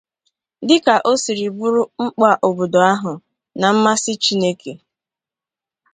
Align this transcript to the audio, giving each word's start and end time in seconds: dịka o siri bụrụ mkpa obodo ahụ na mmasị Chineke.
dịka 0.67 0.95
o 1.09 1.11
siri 1.21 1.47
bụrụ 1.57 1.83
mkpa 2.05 2.29
obodo 2.47 2.79
ahụ 2.93 3.13
na 3.59 3.67
mmasị 3.75 4.13
Chineke. 4.23 4.73